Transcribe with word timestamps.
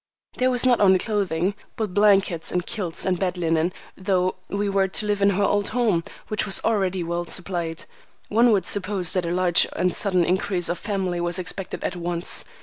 There 0.37 0.49
was 0.49 0.65
not 0.65 0.81
only 0.81 0.97
clothing, 0.97 1.53
but 1.75 1.93
blankets 1.93 2.51
and 2.51 2.65
quilts 2.65 3.05
and 3.05 3.19
bed 3.19 3.37
linen, 3.37 3.71
though 3.95 4.33
we 4.47 4.67
were 4.67 4.87
to 4.87 5.05
live 5.05 5.21
in 5.21 5.29
her 5.29 5.43
old 5.43 5.67
home, 5.67 6.03
which 6.27 6.43
was 6.43 6.59
already 6.65 7.03
well 7.03 7.25
supplied. 7.25 7.85
One 8.27 8.51
would 8.51 8.65
suppose 8.65 9.13
that 9.13 9.27
a 9.27 9.31
large 9.31 9.67
and 9.75 9.93
sudden 9.93 10.25
increase 10.25 10.69
of 10.69 10.79
family 10.79 11.21
was 11.21 11.37
expected 11.37 11.83
at 11.83 11.95
once. 11.95 12.45